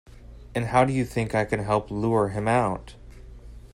[0.55, 2.95] And how do you think I can help lure him out?